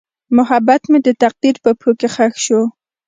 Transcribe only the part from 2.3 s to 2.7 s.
شو.